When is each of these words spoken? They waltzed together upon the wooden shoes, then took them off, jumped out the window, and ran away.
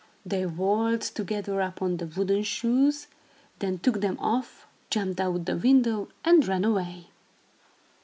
They 0.25 0.47
waltzed 0.47 1.15
together 1.15 1.61
upon 1.61 1.97
the 1.97 2.07
wooden 2.07 2.41
shoes, 2.41 3.05
then 3.59 3.77
took 3.77 4.01
them 4.01 4.17
off, 4.19 4.65
jumped 4.89 5.19
out 5.21 5.45
the 5.45 5.55
window, 5.57 6.09
and 6.25 6.43
ran 6.47 6.65
away. 6.65 7.09